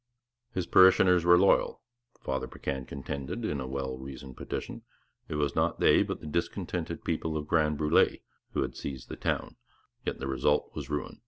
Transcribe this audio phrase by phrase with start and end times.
[0.51, 1.79] His parishioners were loyal,
[2.21, 4.81] Father Paquin contended in a well reasoned petition;
[5.29, 8.21] it was not they but the discontented people of Grand Brulé
[8.53, 9.57] who had seized the town;
[10.03, 11.19] yet the result was ruin.